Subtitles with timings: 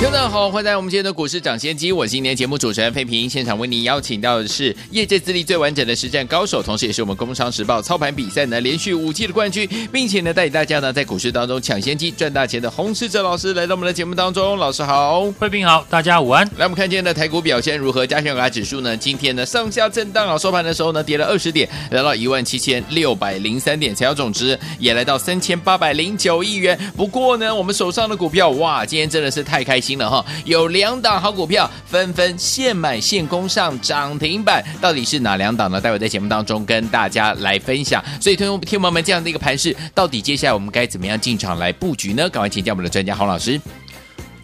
[0.00, 1.90] 听众好，欢迎来到我们今天的股市抢先机。
[1.90, 14.56] 我是今天节目主持人费平，现场为您邀请到的是业界资历最完整的实战高手，同时也是我们工商时报操盘比赛呢连续五季的冠军，并且呢带领大家呢在股市当中抢先机赚大钱的洪士哲老师来到我们的节目当中。
[14.56, 16.46] 老师好，费平好，大家午安。
[16.56, 18.06] 来，我们看今天的台股表现如何？
[18.06, 18.96] 加权股价指数呢？
[18.96, 26.78] 今天呢上下震荡啊，收盘的时候呢跌了二十点，来到一万七千六百零三点，成交总值也来到三千八百零九亿元。
[26.96, 30.24] 不过呢，我们手上的股票哇，今天真的是太开心了哈！
[30.44, 35.80] 有两档好股票纷纷现买现攻上涨停板，到底是哪两档呢？
[35.80, 38.04] 待会在节目当中跟大家来分享。
[38.20, 42.28] 所以，听众朋友们，这样的一个盘势，到底接下来我们该怎么样进场来布局呢？
[42.28, 43.58] 赶快请教我们的专家洪老师。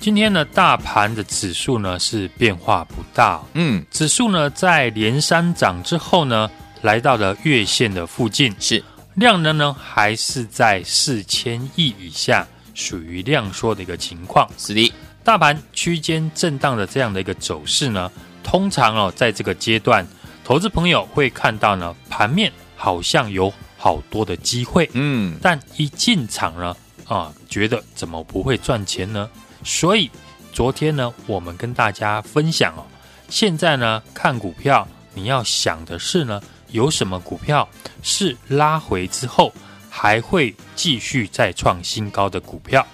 [0.00, 6.50] 今天呢，大盘的指数呢是变化不大，嗯，指数呢在连三涨之后呢，
[6.82, 8.82] 来到了月线的附近，是
[9.14, 14.92] 量能呢还是在四千亿以下，属于量缩的一个情况，是的。
[15.22, 20.06] 大盘区间震荡的这样的一个走势呢，通常哦，在这个阶段，
[20.44, 29.30] 投资朋友会看到呢，盘面好像有好多的机会，嗯，但一进场呢，啊，觉得怎么不会赚钱呢？
[29.64, 30.10] 所以
[30.52, 32.84] 昨天呢，我们跟大家分享哦，
[33.30, 37.66] 现在呢，看股票，你要想的是呢，有什么股票
[38.02, 39.50] 是拉回之后
[39.96, 42.84] 还会继续再创新高的股票。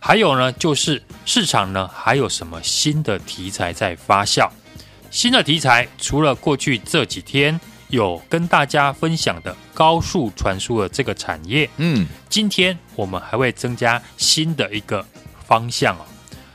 [0.00, 4.50] 还有呢，就是市场呢，还有什么新的题材在发酵？
[5.08, 15.06] 新的题材除了过去这几天有跟大家分享的高速传输的这个产业，嗯，今天我们还会增加新的一个
[15.46, 16.04] 方向哦。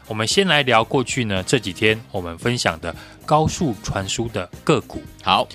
[0.08, 2.94] 我们先来聊过去呢这几天我们分享的
[3.26, 5.02] 高速传输的个股。
[5.24, 5.48] 好，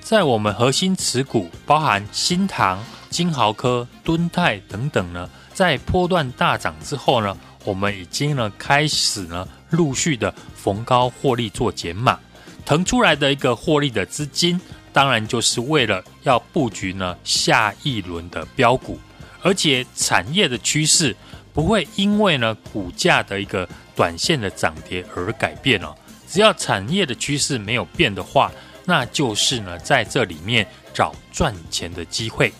[0.00, 5.28] 在我们核心持股，包含新唐、金豪科、敦泰等等呢。
[5.52, 12.18] 在波段大涨之后呢，我们已经呢开始呢陆续的逢高获利做减码，
[12.64, 14.60] 腾出来的一个获利的资金，
[14.92, 19.00] 当然就是为了要布局呢下一轮的标股，
[19.42, 21.16] 而且产业的趋势
[21.52, 25.92] 不会因为呢股价的一个短线的涨跌而改变哦，
[26.28, 28.52] 只要产业的趋势没有变的话，
[28.84, 30.64] 那就是呢在这里面
[30.94, 32.52] 找赚钱的机会。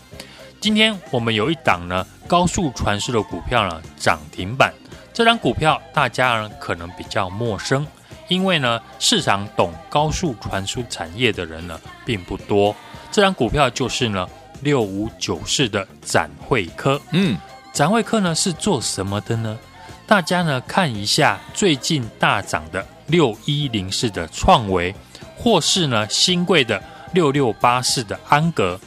[0.61, 4.73] 今天我们有一档呢高速传输的股票呢涨停板，
[5.13, 7.87] 这档股票大家呢可能比较陌生，
[8.27, 12.75] 因为呢市场懂高速传输产业的人呢并不多。
[13.09, 14.27] 这档股票就是呢
[14.61, 16.99] 六五九四的展会科。
[17.11, 17.37] 嗯，
[17.71, 19.57] 展会科呢是做什么的呢？
[20.05, 24.93] 大家呢看一下最近大涨的六一零四的创维，
[25.37, 26.83] 或是呢新贵的
[27.13, 28.77] 六六八四的安格。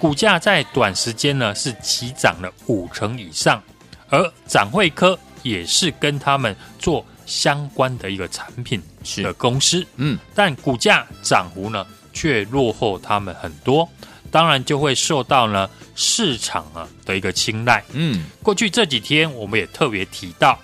[0.00, 3.62] 股价在短时间呢是急涨了五成以上，
[4.08, 8.82] 而展会科也是跟他们做相关的一个产品
[9.18, 13.86] 的公司，嗯，但股价涨幅呢却落后他们很多，
[14.30, 20.58] 当然就会受到呢市场啊的一个青睐，嗯，过去这几天我们也特别提到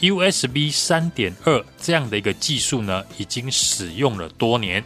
[0.00, 4.84] USB 三点二这样的一个技术呢已经使用了多年，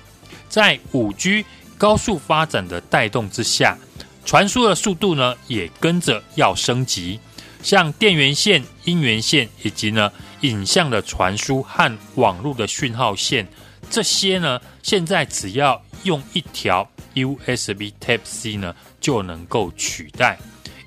[0.48, 1.44] 在五 G
[1.78, 3.76] 高速发展的带动之下。
[4.24, 7.20] 传输的速度呢，也跟着要升级。
[7.62, 10.10] 像电源线、音源线以及呢
[10.40, 13.46] 影像的传输和网络的讯号线，
[13.88, 20.38] 这些呢，现在只要用一条 USB Type C 呢，就能够取代。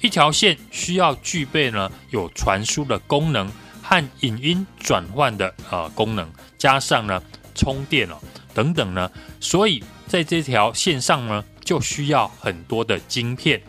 [0.01, 3.51] 一条线需要具备呢有传输的功能
[3.81, 7.22] 和影音转换的呃功能，加上呢
[7.55, 8.17] 充电哦
[8.53, 9.11] 等等呢，
[9.41, 11.42] 所以在这条线上呢。
[11.66, 13.61] 就需要很多的晶片，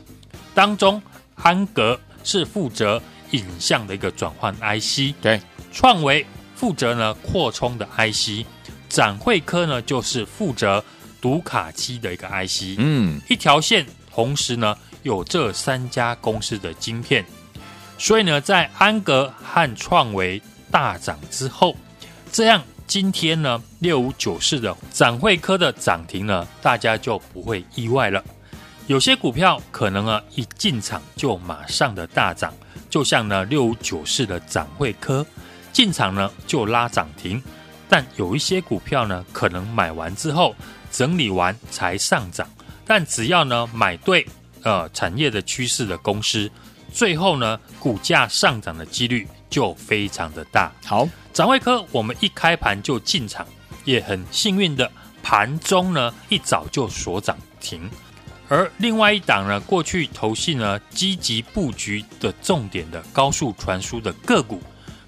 [0.54, 1.02] 当中
[1.34, 3.02] 安格是负责
[3.32, 5.38] 影像的一个转换 IC，对，
[5.70, 6.24] 创维
[6.56, 8.46] 负责呢扩充的 IC，
[8.88, 10.82] 展会科呢就是负责
[11.20, 17.22] 读卡机的一个 IC，嗯，一条线同时呢有这三家公司的晶片，
[17.98, 20.40] 所以呢在安格和创维
[20.70, 21.76] 大涨之后，
[22.32, 22.64] 这样。
[22.90, 28.20] 今天呢，六五九四的展会科的涨停呢，大家就不会意外了。
[28.88, 32.52] 有些股票可能啊，一进场就马上的大涨，
[32.90, 35.24] 就像呢六五九四的展会科
[35.72, 37.40] 进场呢就拉涨停。
[37.88, 40.52] 但有一些股票呢，可能买完之后
[40.90, 42.50] 整理完才上涨，
[42.84, 44.26] 但只要呢买对
[44.64, 46.50] 呃产业的趋势的公司，
[46.92, 50.72] 最后呢股价上涨的几率就非常的大。
[50.86, 53.46] 好，展慧科我们一开盘就进场，
[53.84, 54.90] 也很幸运的
[55.22, 57.90] 盘中呢一早就锁涨停。
[58.48, 64.62] 而另外一档呢，过去投信呢积极布局的重点的高速传输的个股，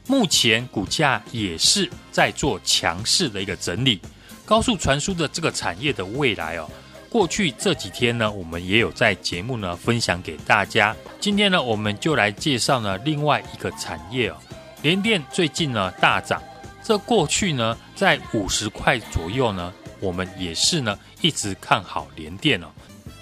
[0.06, 4.00] 目前股价也是在做强势的一个整理。
[4.44, 6.68] 高速传输的这个产业的未来哦，
[7.12, 10.96] 过去这几天呢，我们也有在节目呢分享给大家。
[11.20, 14.36] 今天呢，我们就来介绍呢另外一个产业哦，
[14.80, 16.42] 联电最近呢大涨，
[16.82, 19.70] 这过去呢在五十块左右呢，
[20.00, 22.66] 我们也是呢一直看好联电哦。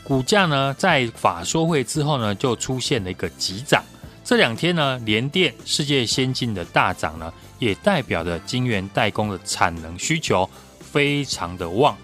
[0.05, 3.83] 股价呢，在法说会之后呢，就出现了一个急涨。
[4.23, 10.49] 这两天呢，联电、世界先进的大涨呢，也代表着晶圆代工的产能需求
[10.79, 11.99] 非常的旺。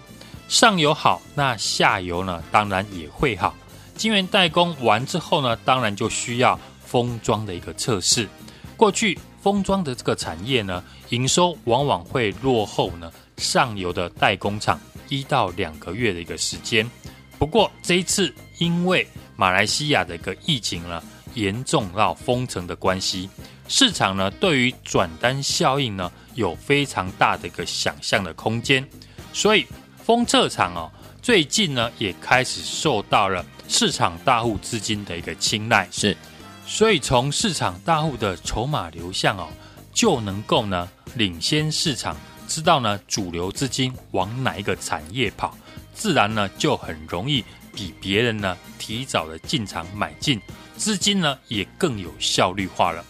[0.47, 3.53] 上游好，那下游呢，当然也会好。
[3.95, 8.27] 晶圆代工完之后呢，当然就需要封装的一个测试。
[8.77, 14.79] 过去封装的这个产业呢，营收往往会落后呢上游的代工厂
[15.09, 16.89] 一到两个月的一个时间。
[17.37, 19.05] 不过这一次，因为
[19.35, 21.03] 马来西亚的一个疫情呢
[21.33, 23.29] 严重到封城的关系，
[23.67, 28.87] 市场呢对于转单效应呢有非常大的一个想象的空间，
[29.33, 29.65] 所以
[30.07, 30.89] 封测厂哦
[31.21, 36.15] 最近呢也开始受到了市场大户资金的一个青睐，是，
[36.65, 39.49] 所以从市场大户的筹码流向哦
[39.91, 42.15] 就能够呢领先市场，
[42.47, 45.53] 知道呢主流资金往哪一个产业跑。
[45.93, 47.43] 自然呢就很容易
[47.75, 50.39] 比别人呢提早的进场买进，
[50.77, 53.03] 资金呢也更有效率化了。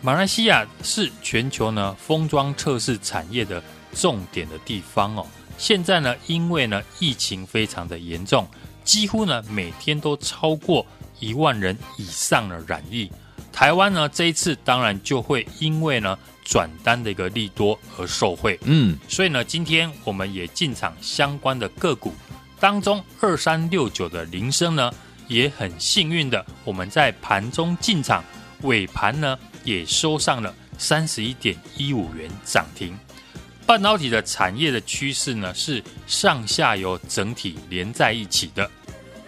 [0.00, 3.62] 马来西亚是全球呢封装测试产业的
[3.92, 5.26] 重点的地方哦。
[5.60, 8.48] 现在呢因为呢疫情非常的严重，
[8.82, 10.84] 几乎呢每天都超过
[11.18, 13.12] 一万人以上的染疫。
[13.52, 22.14] 台湾呢这一次当然就会因为呢转单的一个利多而受惠，嗯，所以呢今天我们也进场相关的个股
[22.58, 24.90] 当中，二三六九的铃声呢
[25.28, 28.24] 也很幸运的，我们在盘中进场，
[28.62, 32.98] 尾盘呢也收上了三十一点一五元涨停。
[33.70, 38.68] 半导体的产业的趋势呢是上下游整体连在一起的，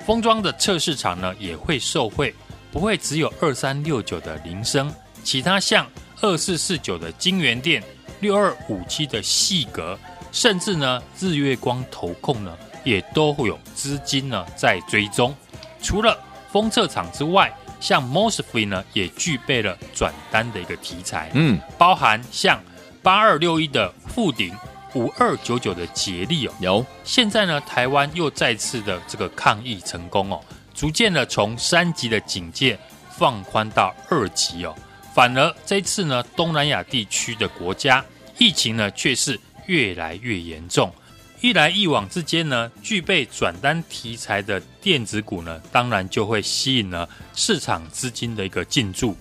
[0.04, 2.34] 封装的测试场呢也会受惠。
[2.72, 4.92] 不会只有二三六九的铃声，
[5.22, 5.86] 其他像
[6.20, 7.80] 二四四九的晶圆电、
[8.18, 9.96] 六二五七的细格，
[10.32, 15.32] 甚至呢日月光投控呢，也都会有资金呢在追踪。
[15.80, 16.18] 除了
[16.50, 22.60] 封测厂之外，像 MOSFET 呢也具备了转单的一个题材，嗯，包含像
[23.04, 24.54] 八二六一的富鼎、
[24.94, 26.86] 五二九九的捷力哦，有。
[27.02, 30.40] 现在呢，台湾又再次的这个抗疫成功哦。
[30.74, 32.78] 逐渐的从三级的警戒
[33.16, 34.74] 放宽到二级哦，
[35.14, 38.04] 反而这次呢，东南亚地区的国家
[38.38, 40.92] 疫情呢却是越来越严重。
[41.40, 49.16] 一来一往之间呢，具备转单题材的电子股呢，当然就会吸引了市场资金的一个进驻。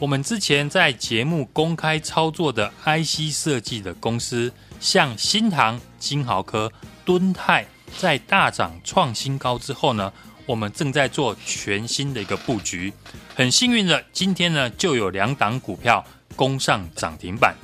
[0.00, 6.70] 我们之前在节目公开操作的 IC 设计的公司，像新唐、金豪科、
[7.04, 7.64] 敦泰，
[7.96, 10.12] 在大涨创新高之后呢，
[10.46, 12.92] 我们正在做全新的一个布局，
[13.36, 17.54] 很幸运的，今天呢就有两档股票攻上涨停板。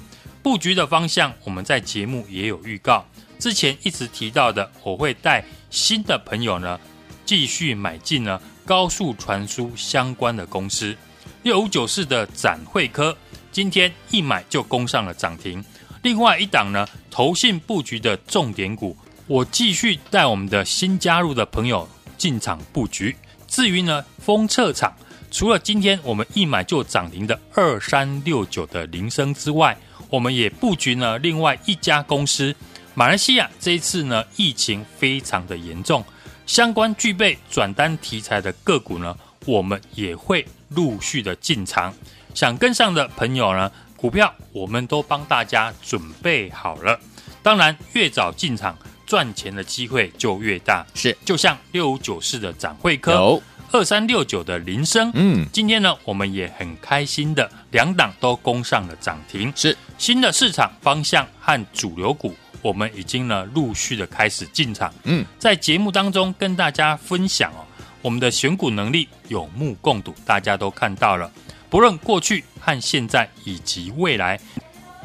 [0.40, 3.04] 布局的方向，我们在节目也有预告。
[3.40, 6.78] 之前一直提到的，我会带新的朋友呢
[7.26, 10.96] 继续买进呢高速传输相关的公司。
[11.42, 13.16] 六五九四的展会科，
[13.50, 15.64] 今天一买就攻上了涨停。
[16.02, 21.88] 另外一档呢，投信布局的重点股，我继续带我们的新加入的朋友。
[22.18, 23.16] 进场布局。
[23.49, 24.94] 至于呢，封测厂
[25.30, 29.75] 除了今天我们一买就涨停的二三六九的铃声之外，
[30.11, 32.54] 我们也布局了另外一家公司。
[32.92, 36.04] 马来西亚这一次呢疫情非常的严重，
[36.44, 39.16] 相关具备转单题材的个股呢，
[39.47, 41.94] 我们也会陆续的进场。
[42.34, 46.98] 想跟上的朋友呢，股票我们都帮大家准备好了。
[47.42, 48.76] 当然，越早进场。
[49.06, 67.66] 赚钱的机会就越大，是就像六五九四的展会科，二三六九的菱生，嗯，今天呢，我们也很开心的两档都攻上了涨停，是新的市场方向和主流股，我们已经呢陆续的开始进场，嗯，在节目当中跟大家分享哦，
[68.02, 71.30] 我们的选股能力有目共睹，大家都看到了，
[71.69, 74.40] 不论过去和现在以及未来，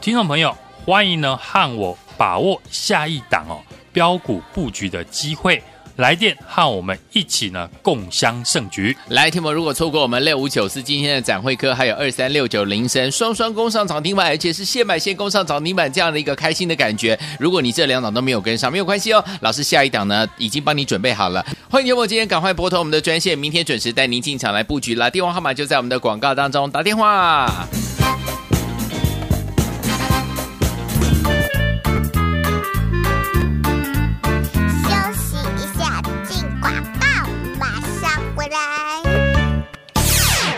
[0.01, 3.61] 听众朋友欢迎呢和我把握下一档哦。
[3.91, 5.63] 标股布局的机会，
[5.97, 8.95] 来电和我们一起呢共襄盛举。
[9.09, 17.17] 来，听友如果错过我们六五九四今天的展会科，还有二三六九铃声双双攻上涨停板，而且是现买现攻上涨停板这样的一个开心的感觉。
[17.39, 21.45] 如果你这两档都没有跟上，没有关系哦，老师下一档呢已经帮你准备好了。
[21.69, 25.09] 欢迎听友今天赶快拨通我们的专线，明天准时带您进场来布局啦。
[25.09, 27.65] 电话号码就在我们的广告当中，打电话。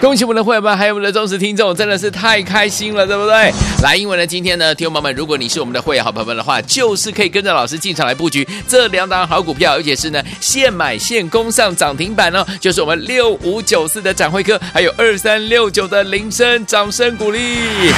[0.07, 3.51] 恭喜我们的会员们，还有我们的忠实听众，真的是太开心了，对不对？
[3.83, 17.91] 来，因为呢，今天呢，听众朋友们，如果你是我们的会员好朋友们的话，就是可以跟着老师进场来布局这两档好股票，而且是呢现买现攻上涨停板哦，就是我们六五九四的展会科，还有二三六九的铃声，掌声鼓励。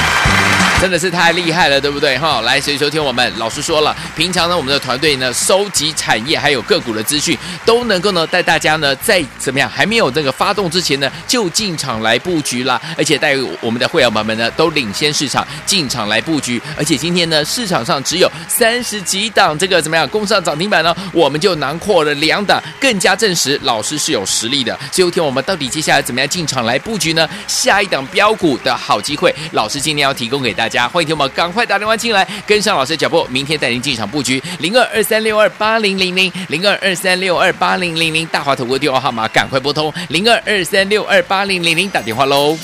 [0.80, 2.16] 真的是太厉害了，对不对？
[2.16, 24.76] 哈，来，所以收听我们老师说了，平常呢，我们的团队呢，收集产业还有个股的资讯，都能够呢带大家呢，在怎么样还没有这个发动之前呢，就进场来布局啦，而且带我们的会员朋友们呢，都领先市场进场来布局，而且今天呢，市场上只有三十几档这个怎么样攻上涨停板呢，我们就囊括了两档，更加证实老师是有实力的。
[24.90, 27.28] 最后听我们到底接下来怎么样进场来布局呢？
[27.46, 30.69] 下一档标股的好机会，老师今天要提供给大家。
[30.70, 42.56] 家欢迎听我们赶快打电话进来，跟上老师的脚步，明天带您进场布局零二二三六二八零零零零二二三六二八零零零大华投顾电话号码，赶快拨通零二二三六二八零零零打电话喽。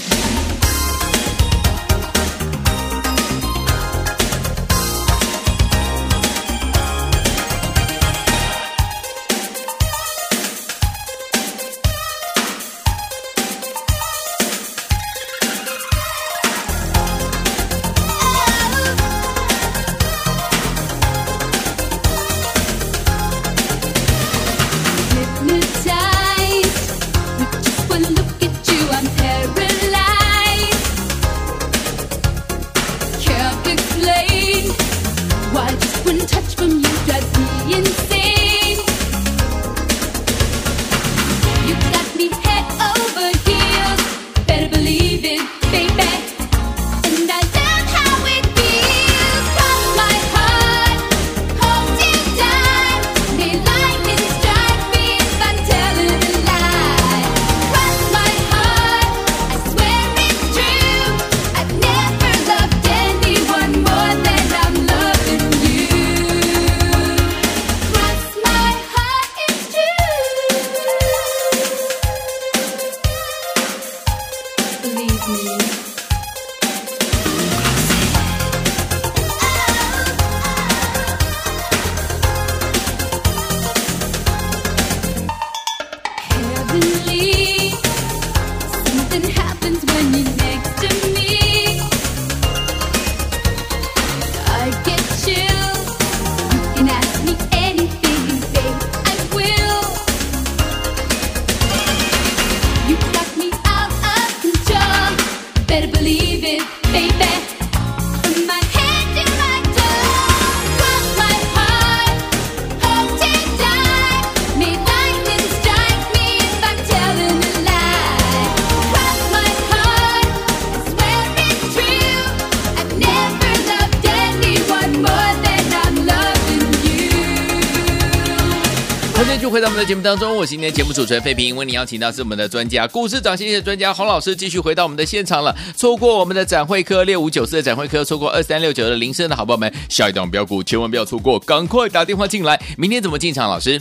[129.50, 135.56] 回到我们的节目当中，我是今天节目主持人费平，为您邀请到是我们的专家，股市涨先机的专家洪老师，继续回到我们的现场了。
[135.76, 142.60] 错过我们的展会科六五九四的展会科，错过二三六九的铃声的好朋友们，下一档标股千万不要错过，赶快打电话进来。
[142.76, 143.48] 明天怎么进场？
[143.48, 143.80] 老师，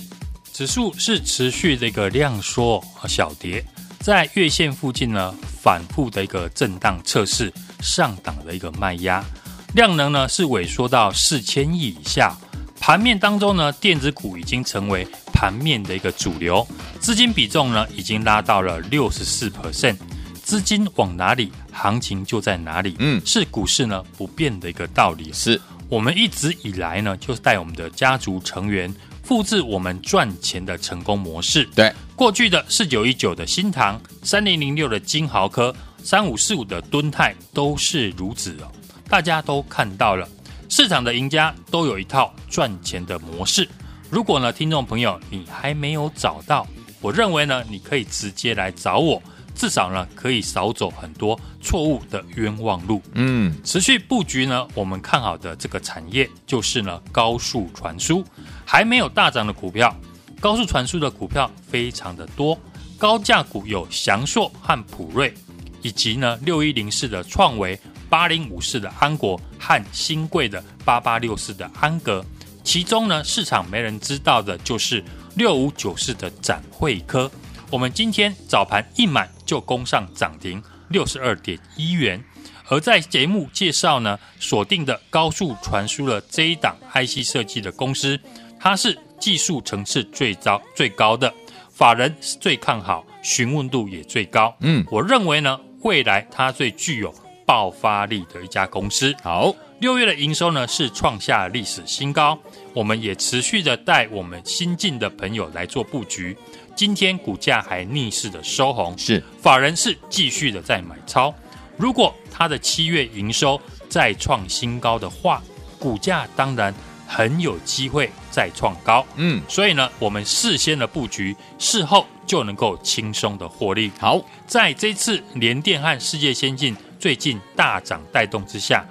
[0.53, 3.65] 指数是持续的一个量缩和小跌，
[3.99, 9.25] 在月线附近呢反复的一个震荡测试上档的一个卖压，
[9.73, 12.37] 量能呢是萎缩到四千亿以下。
[12.85, 16.63] 盘面当中呢，电子股已经成为盘面的一个主流，
[16.99, 19.97] 资金比重呢已经拉到了六十四 percent，
[20.43, 22.95] 资金往哪里，行情就在哪里。
[22.99, 25.33] 嗯，是股市呢不变的一个道理。
[25.33, 31.67] 是我们一直以来呢，就是带我们的家族成员复制我们赚钱的成功模式。
[31.73, 38.71] 对，过去的四九一九的新塘，三零零六的金豪科，三五四五的敦泰都是如此哦，
[39.09, 40.29] 大家都看到了。
[40.69, 43.67] 市场的赢家都有一套赚钱的模式。
[44.09, 46.65] 如果呢，听众朋友你还没有找到，
[47.01, 49.21] 我认为呢，你可以直接来找我，
[49.55, 53.01] 至少呢，可以少走很多错误的冤枉路。
[53.13, 58.23] 嗯，持续布局呢，我们看好的这个产业就是呢，高速传输
[58.65, 59.95] 还没有大涨的股票，
[60.39, 62.57] 高速传输的股票非常的多，
[62.97, 65.33] 高价股有翔硕和普瑞，
[65.81, 67.79] 以及呢六一零四的创惟、
[68.15, 72.25] 八零五四的安国和新贵的八八六四的安格。
[72.63, 75.03] 其中呢，市场没人知道的就是
[75.35, 77.29] 六五九四的展会科。
[77.69, 82.23] 我们今天早盘一买就攻上涨停六十二点一元。
[82.69, 88.17] 而在节目介绍呢，锁定的高速传输了这一档 IC 设计的公司，
[88.57, 91.33] 它是技术层次最高最高的，
[91.69, 94.55] 法人最看好，询问度也最高。
[94.61, 97.13] 嗯，我认为呢，未来它最具有
[97.45, 99.15] 爆发力的一家公司。
[99.21, 102.37] 好，六月的营收呢是创下历史新高，
[102.73, 106.35] 我们也持续的带我们新进的朋友来做布局。
[106.75, 111.33] 今天股价还逆势的收红，是法人是继续的在买超。
[111.77, 115.41] 如果它的七月营收再创新高的话，
[115.79, 116.73] 股价当然
[117.07, 119.05] 很有机会再创高。
[119.15, 123.91] 嗯，所以呢，我们事先的布局，事后就能够轻松的获利。
[123.99, 126.75] 好，在这次联电和世界先进
[127.05, 128.83] 最近大涨带动之下，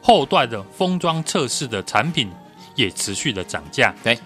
[0.00, 2.30] 后段的封装测试的产品
[2.74, 3.94] 也持续的涨价。
[4.02, 4.18] 对。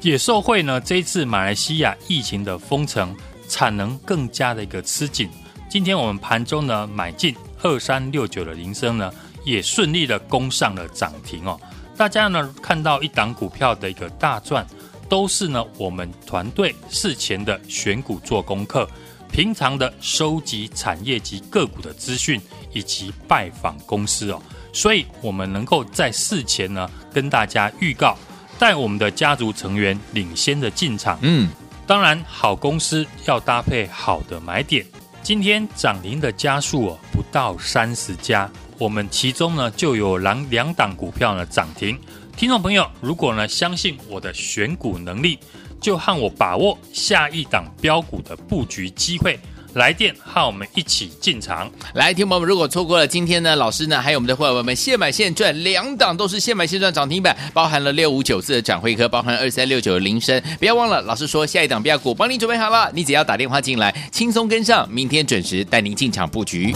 [0.00, 3.16] 也受惠呢，这一次马来西亚疫情的封城，
[3.48, 5.30] 产能更加的一个吃紧。
[5.68, 7.32] 今天我们盘中呢买进
[7.62, 11.60] 二三六九的铃声呢，也顺利的攻上了涨停哦。
[11.96, 14.66] 大家呢看到一档股票的一个大赚，
[15.08, 18.88] 都是呢我们团队事前的选股做功课，
[19.30, 22.40] 平常的收集产业及个股的资讯，
[22.72, 24.40] 以及拜访公司哦，
[24.72, 28.16] 所以我们能够在事前呢跟大家预告。
[28.58, 31.48] 带我们的家族成员领先的进场，嗯，
[31.86, 34.84] 当然好公司要搭配好的买点。
[35.22, 41.98] 今天涨停的家数哦不到三十家，我们其中呢就有两两档股票呢涨停。
[42.36, 45.38] 听众朋友，如果呢相信我的选股能力，
[45.80, 49.40] 就和我把握下一档标股的布局机会。
[49.74, 51.70] 来电和我们一起进场。
[51.94, 60.40] 来，听友们，如果错过了今天呢，老师呢，还有我们的会员们，现买现赚，两档都是现买现赚涨停板，包含了六五九四的展会科，包含二三六九的铃声。
[60.58, 66.74] 不要忘了，老师说下一档标股帮你准备好了，你只要打电话进来，轻松跟上，明天准时带您进场布局。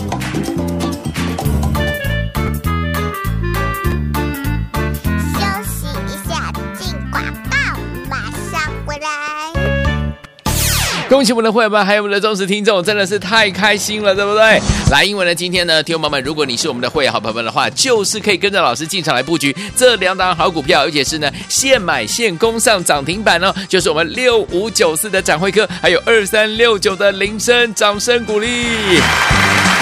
[11.14, 14.60] 恭喜我们的会员们，还有我们的忠实听众，真的是太开心了，对不对？
[14.90, 28.48] 来，因为呢，今天呢，听众朋友们，如果你是我们的会员好朋友们的话，就是可以跟着老师进场来布局这两档好股票，而且是呢，现买现攻上涨停板哦，就是我们六五九四的展会科，还有二三六九的铃声，掌声鼓励。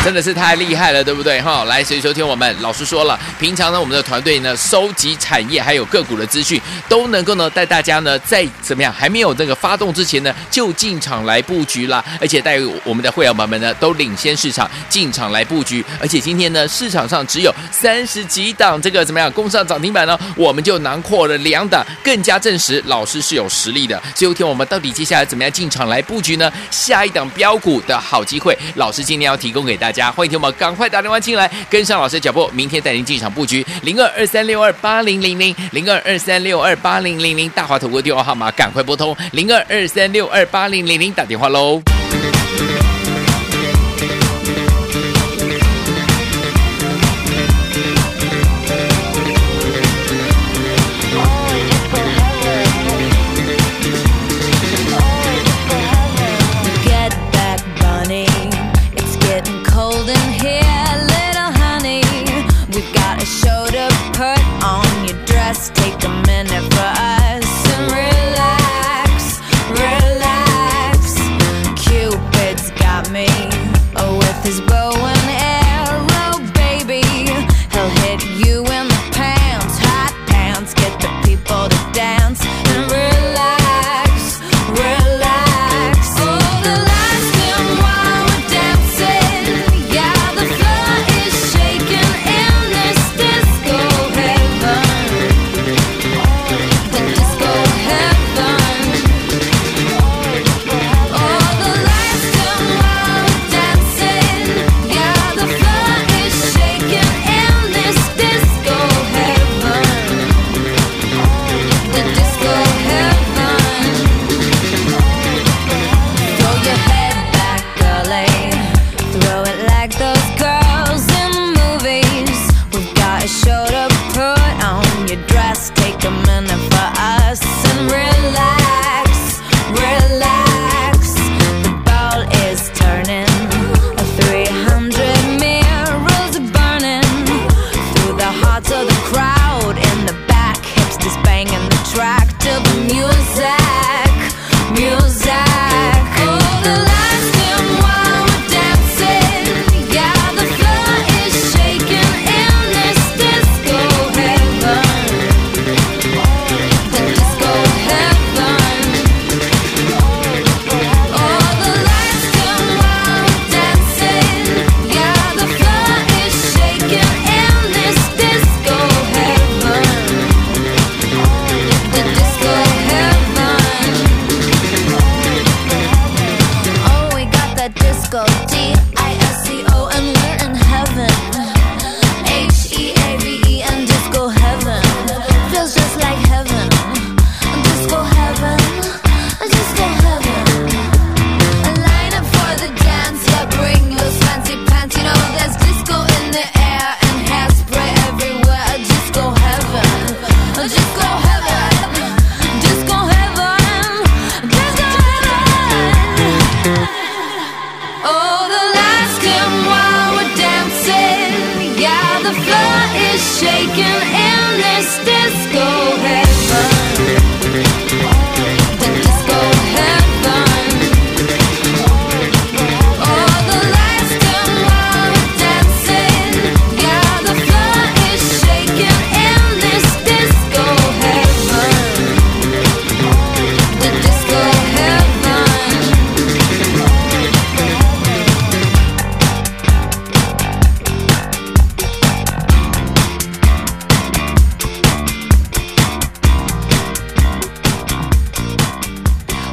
[0.04, 1.40] 真的是太厉害了，对不对？
[1.40, 20.18] 哈，来，所以收听我们老师说了，平常呢，我们的团队呢，收集产业还有个股的资讯，都能够呢带大家呢，在怎么样还没有这个发动之前呢，就进场来布局啦，而且带我们的会员朋友们呢，都领先市场进场来布局，而且今天呢，市场上只有三十几档这个怎么样攻上涨停板呢？
[20.36, 24.00] 我们就囊括了两档，更加证实老师是有实力的。
[24.14, 26.50] 最后一天我们到底接下来怎么样进场来布局呢？
[26.70, 30.10] 下一档标股的好机会，老师今天要提供给大家。
[30.10, 41.82] 欢迎听我们赶快打电话进来，跟上老师的脚步，明天带您进场布局零二二三六二八零零零零二二三六二八零零零大华投顾电话号码，赶快拨通零二二三六二八零零零打电话喽。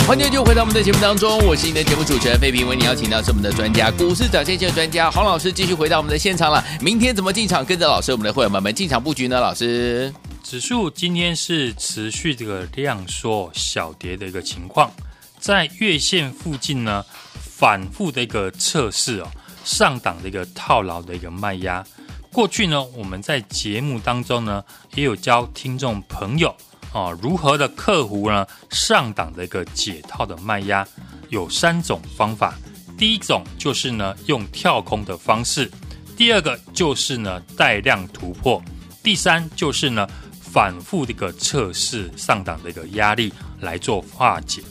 [0.09, 6.65] 欢迎就回到我们的节目当中，我是你的节目主持人费平，为你邀请到是我们的专家，股市涨先线的专家黄老师，继续回到我们的现场了。
[6.81, 7.63] 明天怎么进场？
[7.63, 9.39] 跟着老师，我们的会员们们进场布局呢？
[9.39, 14.91] 老师，指数今天是持续这个量缩小跌的一个情况，
[15.37, 17.05] 在月线附近呢
[17.39, 19.27] 反复的一个测试哦，
[19.63, 21.85] 上档的一个套牢的一个卖压。
[22.33, 24.63] 过去呢，我们在节目当中呢
[24.95, 26.55] 也有教听众朋友。
[26.91, 28.45] 哦，如何的克服呢？
[28.71, 30.87] 上档的一个解套的卖压
[31.29, 32.55] 有三种方法。
[32.97, 35.65] 第一种就是呢，用跳空的方式；
[36.17, 38.59] 第二个就是呢，带量突破；
[39.03, 40.07] 第三就是呢，
[40.41, 44.61] 反复的一个测试上档的一个压力来做化解。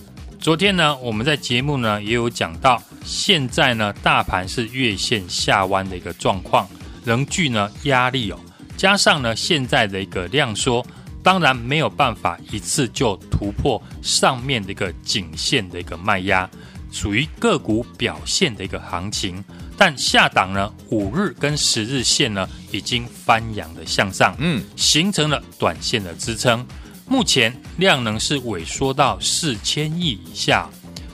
[0.40, 6.68] 昨天呢，我们在节目呢也有讲到，现在呢，大盘是月线下弯的一个状况，
[7.04, 8.38] 仍具呢压力哦，
[8.76, 10.85] 加上呢现在的一个量缩。
[11.29, 16.49] 当然没有办法一次就突破上面的一个颈线的一个卖压，
[16.91, 19.45] 属于个股表现的一个行情。
[19.77, 26.67] 但下档呢，五日跟十日线呢已经翻扬的向上，嗯，形成了短线的支撑。
[27.07, 30.67] 目前量能是萎缩到四千亿以下，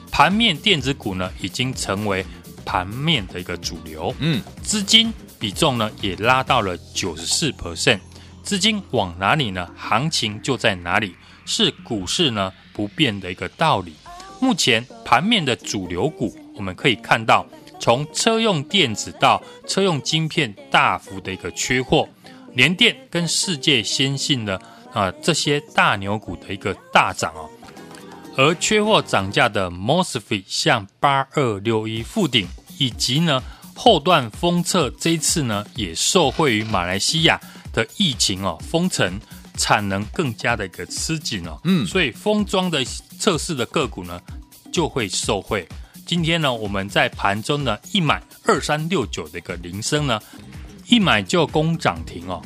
[0.09, 2.25] 盘面电子股呢已经成为
[2.63, 7.99] 盘面的一个主流，嗯，资金比重呢也拉到了九十四 percent。
[8.45, 9.67] 资金往哪里呢？
[9.75, 13.95] 行情就在哪里，是股市呢不变的一个道理。
[14.39, 17.43] 目前盘面的主流股，我们可以看到，
[17.79, 22.07] 从车用电子到车用晶片大幅的一个缺货，
[22.53, 24.61] 联电跟世界先进的
[24.93, 27.49] 啊这些大牛股的一个大涨哦，
[28.37, 33.41] 而缺货涨价的 MOSFET 像八二六一附顶，以及呢
[33.73, 37.41] 后段封测这次呢也受惠于马来西亚。
[37.75, 39.19] 的疫情哦，封城
[39.57, 42.83] 产能更加的一个吃紧哦，嗯，所以封装的
[43.19, 44.19] 测试的个股呢
[44.71, 45.67] 就会受惠。
[46.05, 50.19] 今天呢，我们在盘中呢一买二三六九的一个铃声呢，
[50.87, 52.41] 一买就攻涨停哦。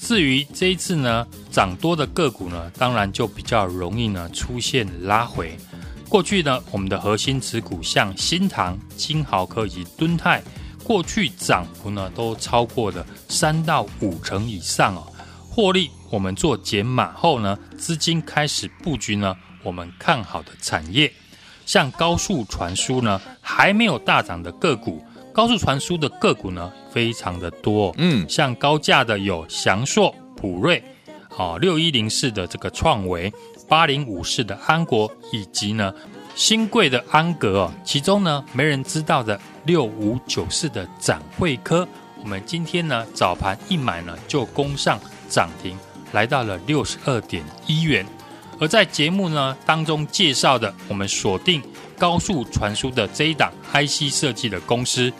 [0.00, 5.58] 至于这一次呢涨多的个股呢，当然就比较容易呢出现拉回。
[6.08, 10.42] 过去呢，我们的核心持股像新塘、金豪科以及敦泰。
[10.90, 15.06] 过去涨幅呢都超过了三到五成以上哦，
[15.48, 21.12] 获利我们做减码后呢，资金开始布局呢我们看好的产业，
[21.64, 25.00] 像高速传输呢还没有大涨的个股，
[25.32, 30.82] 高速传输的个股呢非常的多，嗯，像高价的有翔硕、普瑞，
[31.38, 33.32] 啊六一零四的这个创维，
[33.68, 35.94] 八零五四的安国，以及呢
[36.34, 39.40] 新贵的安格哦，其中呢没人知道的。
[39.64, 41.86] 六五九四的展慧科，
[42.22, 45.78] 我们今天呢早盘一买呢就攻上涨停，
[46.12, 48.04] 来到了六十二点一元。
[48.58, 51.62] 而在节目呢当中介绍的，我们锁定
[51.98, 55.12] 高速传输的这一档 IC 设计的公司，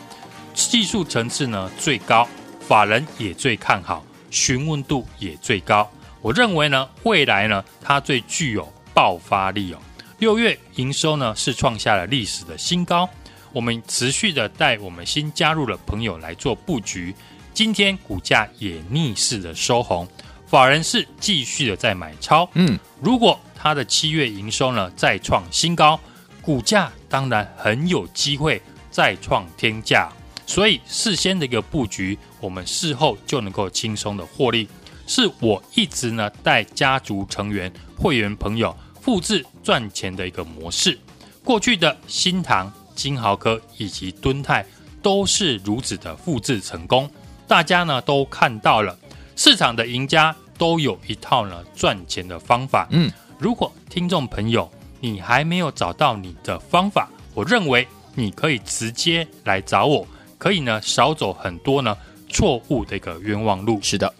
[0.53, 2.27] 技术层次呢最高，
[2.59, 5.89] 法人也最看好，询问度也最高。
[6.21, 9.79] 我认为呢未来呢它最具有爆发力哦。
[10.19, 13.09] 六月营收呢是创下了历史的新高。
[13.53, 17.13] 我们持续的带我们新加入的朋友来做布局，
[17.53, 20.07] 今天股价也逆势的收红，
[20.47, 22.49] 法人是继续的在买超。
[22.53, 25.99] 嗯，如果它的七月营收呢再创新高，
[26.41, 30.09] 股价当然很有机会再创天价。
[30.47, 34.67] 所以事先的一个布局，我们事后就能够轻松的获利。
[35.07, 40.97] 是我一直呢带家族成员、会员朋友复制赚钱的一个模式。
[41.43, 42.71] 过去的新唐。
[43.01, 44.63] 金豪科以及敦泰
[45.01, 47.09] 都是如此的复制成功。
[47.47, 48.95] 大家呢都看到了，
[49.35, 52.87] 市场的赢家都有一套呢赚钱的方法。
[52.91, 61.97] 嗯，如果听众朋友你还没有找到你的方法，我认为你可以直接来找我，可以呢少走很多呢
[62.29, 63.79] 错误的一个冤枉路。
[63.81, 64.13] 是的，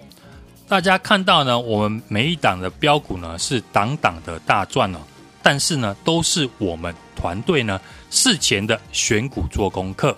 [0.67, 4.99] 大家看到呢，我们每一档的标股呢是档档的大赚哦，
[5.41, 10.15] 但是呢都是我们团队呢事前的选股做功课，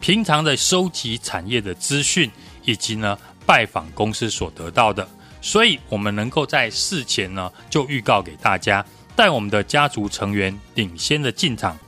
[0.00, 2.30] 平常的收集产业的资讯。
[2.68, 5.08] 以及呢，拜访公司所得到的，
[5.40, 8.84] 所以我们能够在事前呢就预告给大家，
[9.14, 11.78] 带我们的家族成员领先的进场。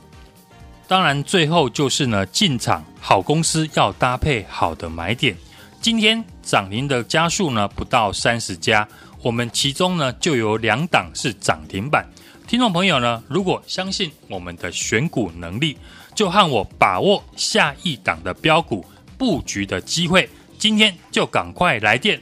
[0.87, 5.35] 当然，最后就是呢进场好公司要搭配好的买点。
[5.81, 8.87] 今天涨停的家数呢不到三十家，
[9.21, 12.07] 我们其中呢就有两档是涨停板。
[12.49, 15.77] 听众朋友呢，如果相信我们的选股能力，
[16.15, 18.83] 就和我把握下一档的标股
[19.19, 20.27] 布局的机会。
[20.57, 22.19] 今天就赶快来电，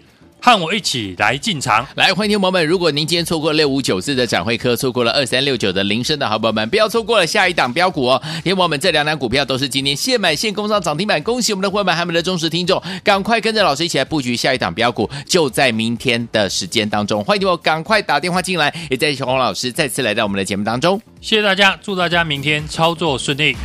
[0.47, 1.85] 和我一起来进场。
[1.95, 8.21] 来，欢迎听友们，如果您今天错过六五九四的展会科，错过了二三六九的铃声的好朋友们，不要错过了下一档标股哦。
[8.45, 17.21] 听友们，这两档股票都是今天现买现攻上涨停板，恭喜我们的会员，还有我们的忠实听众，赶快跟着老师一起来布局下一档标股，就在明天的时间当中。
[17.25, 20.97] 欢迎听我赶快打电话进来，也在小洪老师再次来到我们的节目当中。
[21.19, 23.57] 谢谢大家，祝大家明天操作顺利。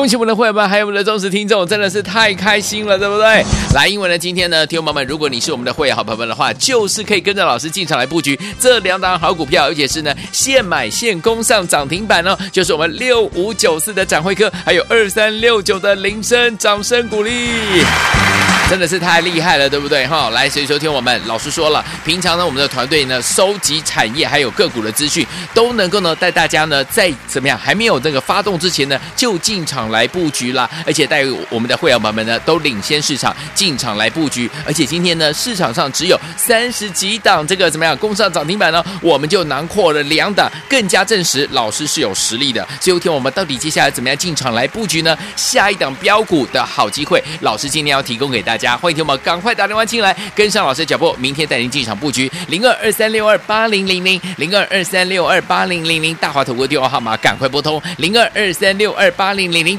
[0.00, 3.44] 恭喜我们的会员们，还有我们的忠实听众，真的是太开心了，对不对？
[3.74, 17.84] 来，因为呢，今天呢，听众朋友们，如果你是我们的会员好朋友们的话，就是可以跟着老师进场来布局这两档好股票，而且是呢现买现攻上涨停板哦，就是我们六五九四的展会科，还有二三六九的铃声，掌声鼓励。
[18.70, 20.06] 真的是太厉害了，对不对？
[20.06, 42.66] 哈，来，所以说听我们老师说了，平常呢，我们的团队呢，收集产业还有个股的资讯，都能够呢带大家呢，在怎么样还没有这个发动之前呢，就进场来布局啦，而且带我们的会员朋友们呢，都领先市场进场来布局，而且今天呢，市场上只有三十几档这个怎么样攻上涨停板呢，我们就囊括了两档，更加证实老师是有实力的。
[42.80, 45.16] 最后听我们到底接下来怎么样进场来布局呢？
[45.36, 48.76] 下一档标股的好机会，老师今天要提供给大家。
[48.76, 59.78] 欢迎听我们赶快打电话进来，跟上老师的脚步，明天带您进场布局零二二三六二八零零零零二二三六二八零零零大华投顾电话号码，赶快拨通零二二三六二八零零零